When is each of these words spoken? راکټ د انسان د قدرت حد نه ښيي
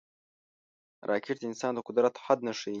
راکټ 1.09 1.35
د 1.39 1.43
انسان 1.51 1.71
د 1.75 1.79
قدرت 1.87 2.13
حد 2.25 2.39
نه 2.47 2.53
ښيي 2.59 2.69